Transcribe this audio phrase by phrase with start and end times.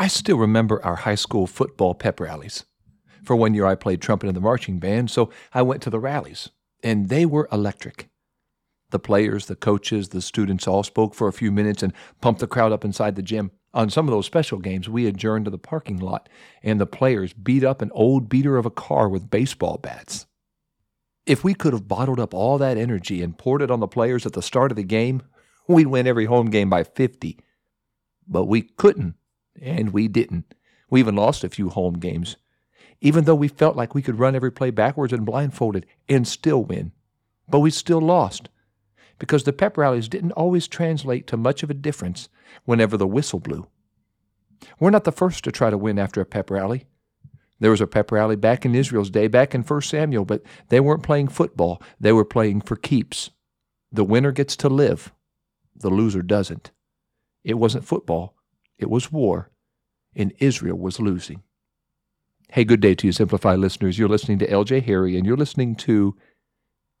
[0.00, 2.64] I still remember our high school football pep rallies.
[3.24, 5.98] For one year, I played trumpet in the marching band, so I went to the
[5.98, 6.50] rallies,
[6.84, 8.08] and they were electric.
[8.90, 12.46] The players, the coaches, the students all spoke for a few minutes and pumped the
[12.46, 13.50] crowd up inside the gym.
[13.74, 16.28] On some of those special games, we adjourned to the parking lot,
[16.62, 20.26] and the players beat up an old beater of a car with baseball bats.
[21.26, 24.26] If we could have bottled up all that energy and poured it on the players
[24.26, 25.22] at the start of the game,
[25.66, 27.36] we'd win every home game by 50.
[28.28, 29.16] But we couldn't,
[29.62, 30.54] and we didn't.
[30.90, 32.36] We even lost a few home games,
[33.00, 36.64] even though we felt like we could run every play backwards and blindfolded and still
[36.64, 36.92] win.
[37.48, 38.48] But we still lost
[39.18, 42.28] because the pep rallies didn't always translate to much of a difference
[42.64, 43.66] whenever the whistle blew.
[44.78, 46.86] We're not the first to try to win after a pep rally.
[47.60, 50.80] There was a pep rally back in Israel's day, back in 1 Samuel, but they
[50.80, 51.82] weren't playing football.
[51.98, 53.30] They were playing for keeps.
[53.90, 55.12] The winner gets to live,
[55.74, 56.70] the loser doesn't.
[57.44, 58.34] It wasn't football,
[58.78, 59.50] it was war,
[60.14, 61.42] and Israel was losing.
[62.50, 63.98] Hey, good day to you, Simplify listeners.
[63.98, 66.16] You're listening to LJ Harry, and you're listening to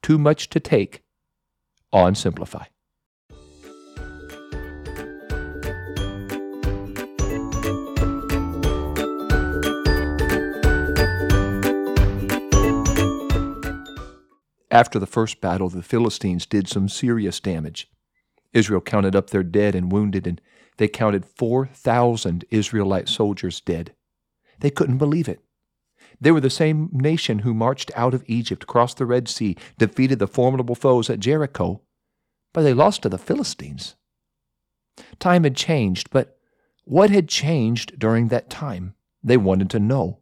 [0.02, 1.02] Too Much to Take
[1.92, 2.64] on Simplify.
[14.70, 17.90] After the first battle, the Philistines did some serious damage.
[18.52, 20.40] Israel counted up their dead and wounded, and
[20.78, 23.94] they counted 4,000 Israelite soldiers dead.
[24.60, 25.40] They couldn't believe it.
[26.20, 30.18] They were the same nation who marched out of Egypt, crossed the Red Sea, defeated
[30.18, 31.82] the formidable foes at Jericho,
[32.52, 33.94] but they lost to the Philistines.
[35.18, 36.38] Time had changed, but
[36.84, 38.94] what had changed during that time?
[39.22, 40.18] They wanted to know.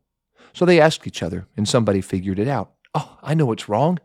[0.53, 2.73] So they asked each other, and somebody figured it out.
[2.95, 3.99] Oh, I know what's wrong.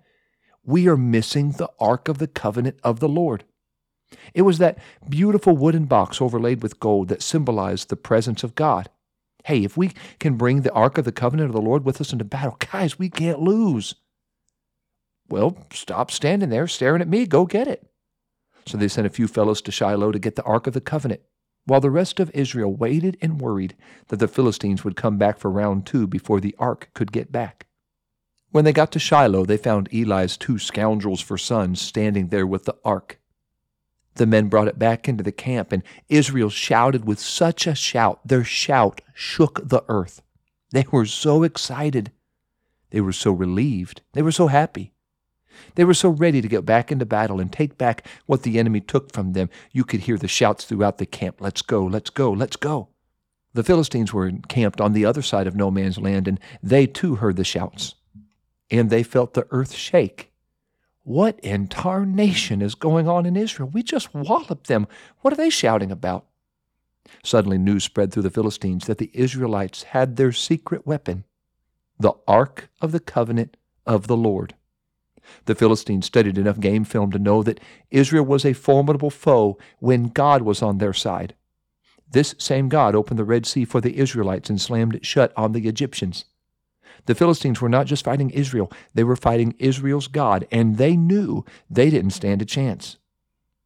[0.64, 3.46] We are missing the Ark of the Covenant of the Lord.
[4.34, 8.90] It was that beautiful wooden box overlaid with gold that symbolized the presence of God.
[9.45, 12.12] Hey, if we can bring the Ark of the Covenant of the Lord with us
[12.12, 13.95] into battle, guys, we can't lose.
[15.30, 17.26] Well, stop standing there staring at me.
[17.26, 17.88] Go get it.
[18.66, 21.22] So they sent a few fellows to Shiloh to get the Ark of the Covenant,
[21.66, 23.76] while the rest of Israel waited and worried
[24.10, 27.66] that the Philistines would come back for round two before the Ark could get back.
[28.52, 32.66] When they got to Shiloh, they found Eli's two scoundrels for sons standing there with
[32.66, 33.20] the Ark.
[34.21, 38.20] The men brought it back into the camp, and Israel shouted with such a shout,
[38.23, 40.21] their shout shook the earth.
[40.70, 42.11] They were so excited.
[42.92, 44.02] They were so relieved.
[44.14, 44.93] They were so happy.
[45.73, 48.80] They were so ready to get back into battle and take back what the enemy
[48.80, 49.49] took from them.
[49.71, 52.89] You could hear the shouts throughout the camp Let's go, let's go, let's go.
[53.55, 57.15] The Philistines were encamped on the other side of no man's land, and they too
[57.15, 57.95] heard the shouts.
[58.70, 60.30] And they felt the earth shake
[61.04, 63.70] what in tarnation is going on in Israel?
[63.72, 64.88] We just walloped them.
[65.22, 66.26] What are they shouting about?
[67.23, 71.26] Suddenly, news spread through the Philistines that the Israelites had their secret weapon,
[72.00, 74.56] the Ark of the Covenant of the Lord.
[75.45, 77.60] The Philistines studied enough game film to know that
[77.90, 81.36] Israel was a formidable foe when God was on their side.
[82.10, 85.54] This same God opened the Red Sea for the Israelites and slammed it shut on
[85.54, 86.26] the Egyptians.
[87.06, 91.46] The Philistines were not just fighting Israel, they were fighting Israel's God, and they knew
[91.70, 92.98] they didn't stand a chance.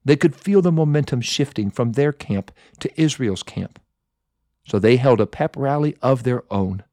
[0.03, 3.79] They could feel the momentum shifting from their camp to Israel's camp.
[4.67, 6.83] So they held a pep rally of their own.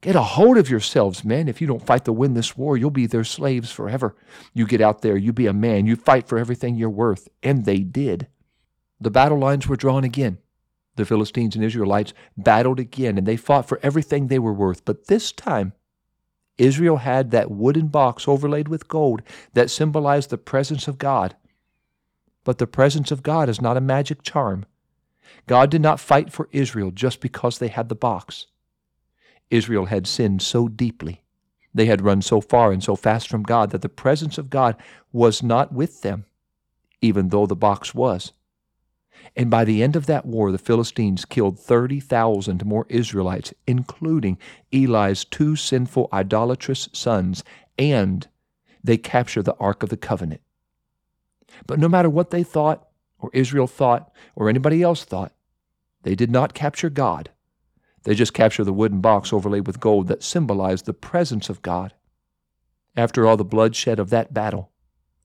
[0.00, 1.46] Get a hold of yourselves, men.
[1.46, 4.16] If you don't fight to win this war, you'll be their slaves forever.
[4.54, 7.28] You get out there, you be a man, you fight for everything you're worth.
[7.42, 8.26] And they did.
[8.98, 10.38] The battle lines were drawn again.
[10.96, 14.84] The Philistines and Israelites battled again, and they fought for everything they were worth.
[14.84, 15.72] But this time,
[16.58, 19.22] Israel had that wooden box overlaid with gold
[19.54, 21.34] that symbolized the presence of God.
[22.44, 24.66] But the presence of God is not a magic charm.
[25.46, 28.46] God did not fight for Israel just because they had the box.
[29.50, 31.22] Israel had sinned so deeply,
[31.72, 34.76] they had run so far and so fast from God that the presence of God
[35.12, 36.24] was not with them,
[37.00, 38.32] even though the box was.
[39.36, 44.38] And by the end of that war, the Philistines killed 30,000 more Israelites, including
[44.72, 47.44] Eli's two sinful, idolatrous sons,
[47.78, 48.28] and
[48.82, 50.40] they capture the Ark of the Covenant.
[51.66, 52.88] But no matter what they thought,
[53.18, 55.32] or Israel thought, or anybody else thought,
[56.02, 57.30] they did not capture God.
[58.04, 61.92] They just captured the wooden box overlaid with gold that symbolized the presence of God.
[62.96, 64.70] After all the bloodshed of that battle,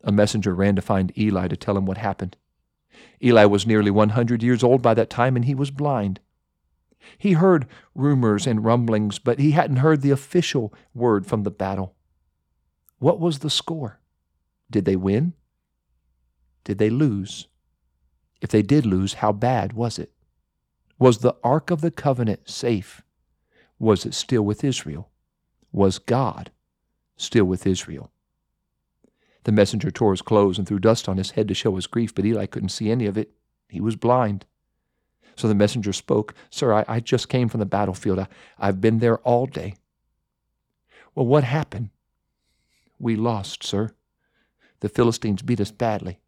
[0.04, 2.36] a messenger ran to find Eli to tell him what happened.
[3.24, 6.20] Eli was nearly 100 years old by that time, and he was blind.
[7.18, 11.96] He heard rumors and rumblings, but he hadn't heard the official word from the battle.
[13.00, 14.00] What was the score?
[14.70, 15.34] Did they win?
[16.64, 17.48] Did they lose?
[18.42, 20.12] If they did lose, how bad was it?
[20.98, 23.02] Was the Ark of the Covenant safe?
[23.80, 25.10] Was it still with Israel?
[25.72, 26.52] Was God
[27.18, 28.12] still with Israel?
[29.46, 32.14] The messenger tore his clothes and threw dust on his head to show his grief,
[32.14, 33.32] but Eli couldn't see any of it.
[33.70, 34.46] He was blind.
[35.36, 38.20] So the messenger spoke, Sir, I, I just came from the battlefield.
[38.20, 38.28] I,
[38.58, 39.76] I've been there all day.
[41.14, 41.92] Well, what happened?
[42.98, 43.92] We lost, sir.
[44.80, 46.20] The Philistines beat us badly.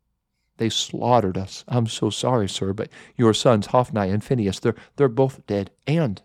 [0.58, 1.64] They slaughtered us.
[1.68, 5.72] I'm so sorry, sir, but your sons, Hophni and Phinehas, they're, they're both dead.
[5.88, 6.22] And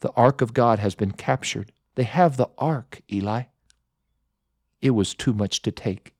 [0.00, 1.72] the ark of God has been captured.
[1.94, 3.44] They have the ark, Eli.
[4.86, 6.14] It was too much to take.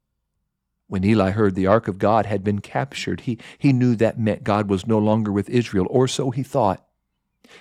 [0.89, 4.43] When Eli heard the ark of God had been captured, he, he knew that meant
[4.43, 6.85] God was no longer with Israel, or so he thought.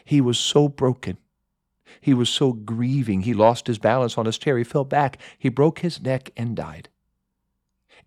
[0.04, 1.18] He was so broken.
[2.02, 3.22] He was so grieving.
[3.22, 4.58] He lost his balance on his chair.
[4.58, 5.20] He fell back.
[5.38, 6.90] He broke his neck and died.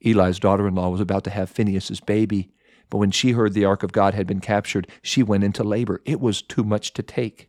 [0.05, 2.51] Eli's daughter in law was about to have Phinehas's baby,
[2.91, 6.03] but when she heard the ark of God had been captured, she went into labor.
[6.05, 7.49] It was too much to take.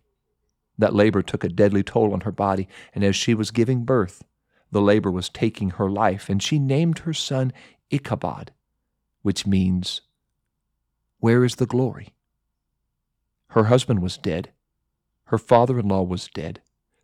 [0.78, 4.24] That labor took a deadly toll on her body, and as she was giving birth,
[4.72, 7.52] the labor was taking her life, and she named her son
[7.90, 8.52] Ichabod,
[9.22, 10.02] which means,
[11.20, 12.14] Where is the glory?
[13.50, 14.52] Her husband was dead.
[15.26, 16.62] Her father in law was dead.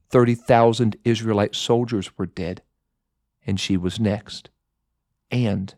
[0.09, 2.61] 30,000 Israelite soldiers were dead.
[3.45, 4.49] And she was next.
[5.31, 5.73] And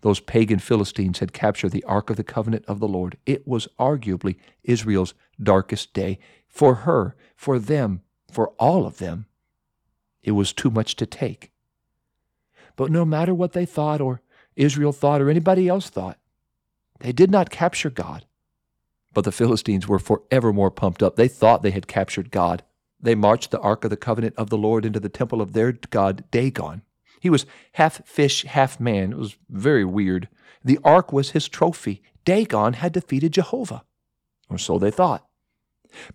[0.00, 3.16] those pagan Philistines had captured the Ark of the Covenant of the Lord.
[3.26, 6.18] It was arguably Israel's darkest day.
[6.48, 9.26] For her, for them, for all of them.
[10.26, 11.52] It was too much to take.
[12.76, 14.20] But no matter what they thought, or
[14.54, 16.18] Israel thought, or anybody else thought,
[17.00, 18.26] they did not capture God.
[19.14, 21.16] But the Philistines were forevermore pumped up.
[21.16, 22.62] They thought they had captured God.
[23.00, 25.72] They marched the Ark of the Covenant of the Lord into the temple of their
[25.72, 26.82] god Dagon.
[27.20, 29.12] He was half fish, half man.
[29.12, 30.28] It was very weird.
[30.64, 32.02] The ark was his trophy.
[32.24, 33.84] Dagon had defeated Jehovah.
[34.48, 35.25] Or so they thought.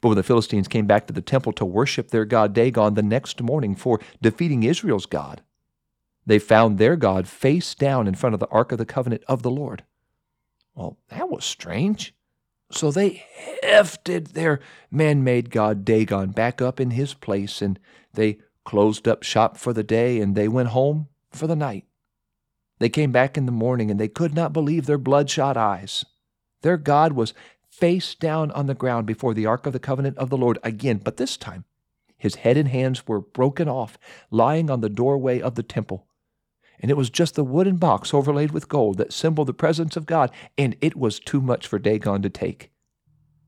[0.01, 3.03] But when the Philistines came back to the temple to worship their god Dagon the
[3.03, 5.41] next morning for defeating Israel's God,
[6.25, 9.41] they found their God face down in front of the Ark of the Covenant of
[9.41, 9.83] the Lord.
[10.75, 12.13] Well, that was strange.
[12.71, 13.25] So they
[13.61, 17.79] hefted their man made god Dagon back up in his place and
[18.13, 21.85] they closed up shop for the day and they went home for the night.
[22.79, 26.05] They came back in the morning and they could not believe their bloodshot eyes.
[26.61, 27.33] Their God was
[27.81, 31.01] face down on the ground before the Ark of the Covenant of the Lord again,
[31.03, 31.65] but this time
[32.21, 33.97] his head and hands were broken off,
[34.29, 36.05] lying on the doorway of the temple.
[36.79, 40.05] And it was just the wooden box overlaid with gold that symboled the presence of
[40.05, 42.69] God, and it was too much for Dagon to take.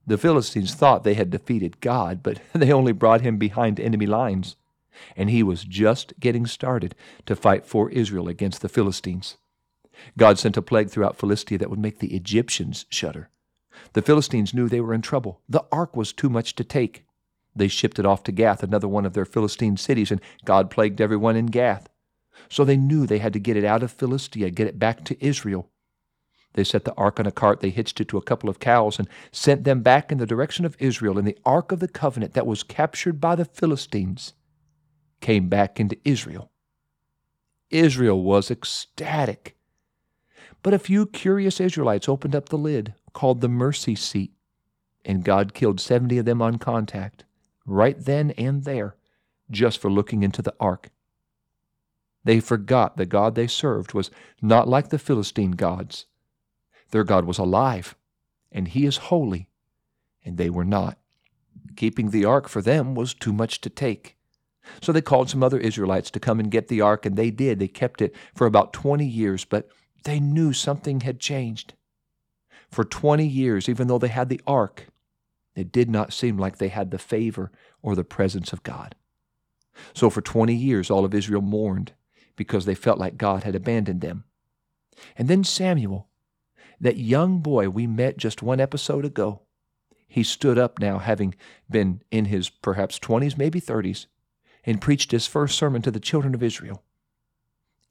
[0.07, 4.56] The Philistines thought they had defeated God, but they only brought him behind enemy lines.
[5.15, 6.95] And he was just getting started
[7.27, 9.38] to fight for Israel against the Philistines.
[10.18, 13.29] God sent a plague throughout Philistia that would make the Egyptians shudder.
[13.94, 15.42] The Philistines knew they were in trouble.
[15.48, 17.06] The ark was too much to take.
[17.56, 21.00] They shipped it off to Gath, another one of their Philistine cities, and God plagued
[21.00, 21.90] everyone in Gath.
[22.50, 25.25] So they knew they had to get it out of Philistia, get it back to
[25.25, 25.70] Israel.
[26.54, 29.00] They set the ark on a cart, they hitched it to a couple of cows,
[29.00, 31.18] and sent them back in the direction of Israel.
[31.18, 34.34] And the ark of the covenant that was captured by the Philistines
[35.20, 36.52] came back into Israel.
[37.70, 39.56] Israel was ecstatic.
[40.62, 44.33] But a few curious Israelites opened up the lid, called the mercy seat,
[45.06, 47.24] and God killed 70 of them on contact,
[47.65, 48.96] right then and there,
[49.50, 50.89] just for looking into the ark.
[52.24, 54.10] They forgot the God they served was
[54.41, 56.05] not like the Philistine gods.
[56.91, 57.96] Their God was alive,
[58.51, 59.50] and He is holy,
[60.24, 60.98] and they were not.
[61.75, 64.15] Keeping the ark for them was too much to take.
[64.82, 67.60] So they called some other Israelites to come and get the ark, and they did.
[67.60, 69.67] They kept it for about 20 years, but
[70.03, 71.74] they knew something had changed.
[72.74, 74.88] For 20 years, even though they had the ark,
[75.56, 77.51] it did not seem like they had the favor
[77.84, 78.96] or the presence of God.
[79.94, 81.94] So for 20 years, all of Israel mourned
[82.36, 84.24] because they felt like God had abandoned them.
[85.15, 86.08] And then Samuel,
[86.82, 89.42] that young boy we met just one episode ago,
[90.08, 91.36] he stood up now, having
[91.70, 94.08] been in his perhaps 20s, maybe 30s,
[94.65, 96.82] and preached his first sermon to the children of Israel.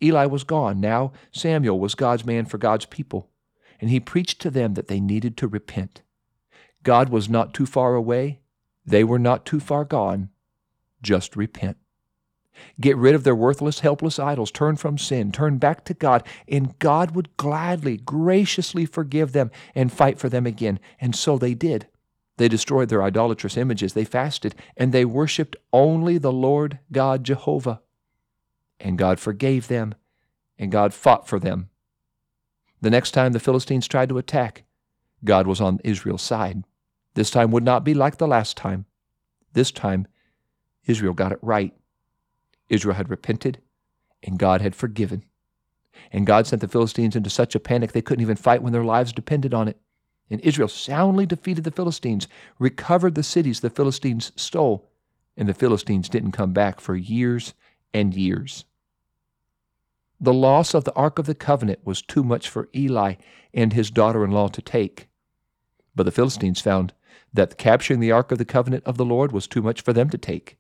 [0.03, 0.81] Eli was gone.
[0.81, 3.29] Now Samuel was God's man for God's people,
[3.83, 6.03] and he preached to them that they needed to repent.
[6.85, 8.41] God was not too far away,
[8.87, 10.31] they were not too far gone.
[11.03, 11.77] Just repent.
[12.81, 14.53] Get rid of their worthless, helpless idols.
[14.53, 15.33] Turn from sin.
[15.33, 16.25] Turn back to God.
[16.47, 20.79] And God would gladly, graciously forgive them and fight for them again.
[21.01, 21.89] And so they did.
[22.37, 23.95] They destroyed their idolatrous images.
[23.95, 27.81] They fasted, and they worshiped only the Lord God Jehovah.
[28.79, 29.95] And God forgave them,
[30.57, 31.69] and God fought for them.
[32.83, 34.65] The next time the Philistines tried to attack,
[35.25, 36.65] God was on Israel's side.
[37.15, 38.87] This time would not be like the last time.
[39.53, 40.09] This time,
[40.85, 41.73] Israel got it right.
[42.69, 43.61] Israel had repented,
[44.25, 45.25] and God had forgiven.
[46.11, 48.85] And God sent the Philistines into such a panic they couldn't even fight when their
[48.85, 49.81] lives depended on it.
[50.29, 52.27] And Israel soundly defeated the Philistines,
[52.59, 54.91] recovered the cities the Philistines stole,
[55.37, 57.55] and the Philistines didn't come back for years
[57.95, 58.65] and years.
[60.23, 63.17] The loss of the Ark of the Covenant was too much for Eli
[63.53, 65.09] and his daughter in law to take.
[65.97, 66.93] But the Philistines found
[67.35, 70.09] that capturing the Ark of the Covenant of the Lord was too much for them
[70.11, 70.59] to take.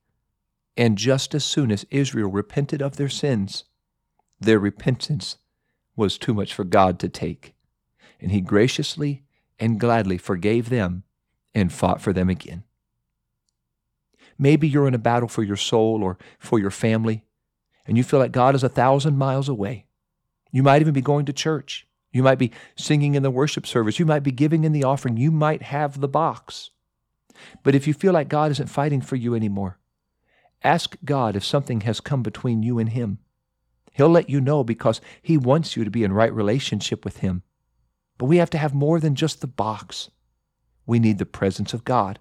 [0.76, 3.62] And just as soon as Israel repented of their sins,
[4.40, 5.36] their repentance
[5.94, 7.54] was too much for God to take.
[8.20, 9.22] And He graciously
[9.60, 11.04] and gladly forgave them
[11.54, 12.64] and fought for them again.
[14.36, 17.22] Maybe you're in a battle for your soul or for your family
[17.86, 19.86] and you feel like God is a thousand miles away.
[20.50, 21.86] You might even be going to church.
[22.12, 23.98] You might be singing in the worship service.
[23.98, 25.16] You might be giving in the offering.
[25.16, 26.70] You might have the box.
[27.62, 29.78] But if you feel like God isn't fighting for you anymore,
[30.62, 33.18] ask God if something has come between you and Him.
[33.92, 37.42] He'll let you know because He wants you to be in right relationship with Him.
[38.18, 40.10] But we have to have more than just the box.
[40.86, 42.18] We need the presence of God.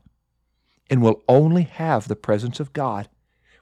[0.89, 3.09] And we'll only have the presence of God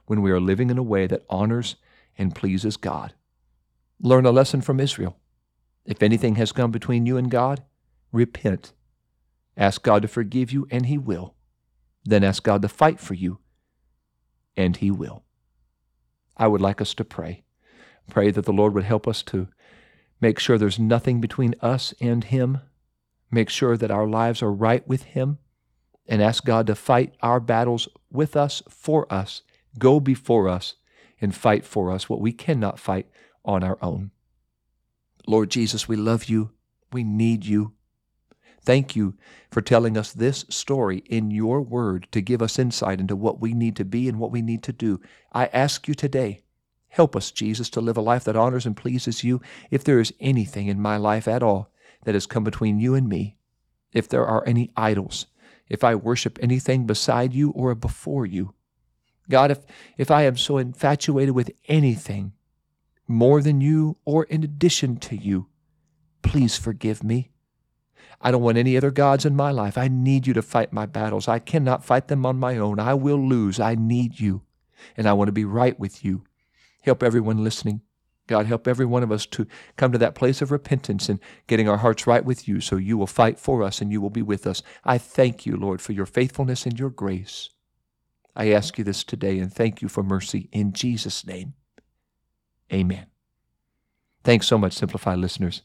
[0.06, 1.76] when we are living in a way that honors
[2.18, 3.14] and pleases God.
[4.00, 5.16] Learn a lesson from Israel.
[5.84, 7.62] If anything has come between you and God,
[8.12, 8.72] repent.
[9.56, 11.34] Ask God to forgive you, and He will.
[12.04, 13.40] Then ask God to fight for you,
[14.56, 15.24] and He will.
[16.36, 17.44] I would like us to pray.
[18.08, 19.48] Pray that the Lord would help us to
[20.20, 22.60] make sure there's nothing between us and Him.
[23.30, 25.38] Make sure that our lives are right with Him.
[26.06, 29.42] And ask God to fight our battles with us, for us,
[29.78, 30.74] go before us,
[31.20, 33.06] and fight for us what we cannot fight
[33.44, 34.10] on our own.
[35.26, 36.50] Lord Jesus, we love you.
[36.92, 37.72] We need you.
[38.62, 39.14] Thank you
[39.50, 43.54] for telling us this story in your word to give us insight into what we
[43.54, 45.00] need to be and what we need to do.
[45.32, 46.42] I ask you today,
[46.88, 49.40] help us, Jesus, to live a life that honors and pleases you.
[49.70, 51.70] If there is anything in my life at all
[52.04, 53.36] that has come between you and me,
[53.92, 55.26] if there are any idols,
[55.68, 58.54] if I worship anything beside you or before you,
[59.30, 59.60] God, if,
[59.96, 62.32] if I am so infatuated with anything
[63.08, 65.46] more than you or in addition to you,
[66.22, 67.30] please forgive me.
[68.20, 69.78] I don't want any other gods in my life.
[69.78, 71.26] I need you to fight my battles.
[71.26, 72.78] I cannot fight them on my own.
[72.78, 73.58] I will lose.
[73.58, 74.42] I need you.
[74.96, 76.24] And I want to be right with you.
[76.82, 77.80] Help everyone listening.
[78.26, 79.46] God, help every one of us to
[79.76, 82.96] come to that place of repentance and getting our hearts right with you so you
[82.96, 84.62] will fight for us and you will be with us.
[84.84, 87.50] I thank you, Lord, for your faithfulness and your grace.
[88.40, 91.52] I ask you this today and thank you for mercy in Jesus' name.
[92.72, 93.04] Amen.
[94.24, 95.60] Thanks so much, Simplify listeners.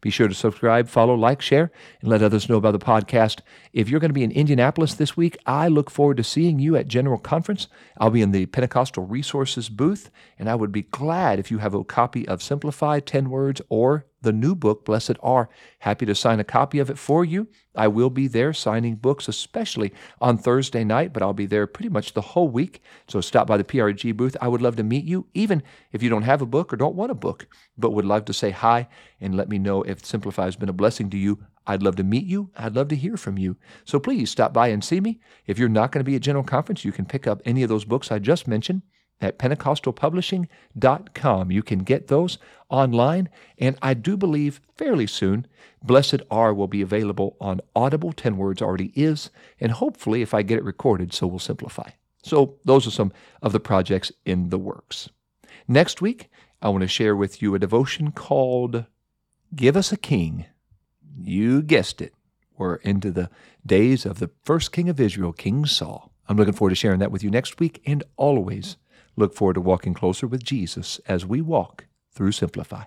[0.00, 3.40] Be sure to subscribe, follow, like, share, and let others know about the podcast.
[3.74, 6.76] If you're going to be in Indianapolis this week, I look forward to seeing you
[6.76, 7.68] at General Conference.
[7.98, 11.74] I'll be in the Pentecostal Resources booth, and I would be glad if you have
[11.74, 15.48] a copy of Simplify 10 Words or the new book, Blessed Are.
[15.78, 17.46] Happy to sign a copy of it for you.
[17.76, 21.88] I will be there signing books, especially on Thursday night, but I'll be there pretty
[21.88, 22.82] much the whole week.
[23.06, 24.36] So stop by the PRG booth.
[24.40, 25.62] I would love to meet you, even
[25.92, 27.46] if you don't have a book or don't want a book,
[27.78, 28.88] but would love to say hi
[29.20, 31.44] and let me know if Simplify has been a blessing to you.
[31.66, 32.50] I'd love to meet you.
[32.56, 33.56] I'd love to hear from you.
[33.84, 35.20] So please stop by and see me.
[35.46, 37.68] If you're not going to be at General Conference, you can pick up any of
[37.68, 38.82] those books I just mentioned
[39.20, 41.50] at pentecostalpublishing.com.
[41.50, 43.28] You can get those online,
[43.58, 45.46] and I do believe fairly soon,
[45.82, 48.12] Blessed Are will be available on Audible.
[48.12, 49.30] 10 Words already is,
[49.60, 51.90] and hopefully, if I get it recorded, so will Simplify.
[52.22, 55.10] So, those are some of the projects in the works.
[55.68, 56.30] Next week,
[56.62, 58.86] I want to share with you a devotion called
[59.54, 60.46] Give Us a King.
[61.20, 62.14] You guessed it.
[62.56, 63.30] We're into the
[63.66, 66.12] days of the first king of Israel, King Saul.
[66.28, 68.76] I'm looking forward to sharing that with you next week and always
[69.16, 72.84] look forward to walking closer with Jesus as we walk through Simplify.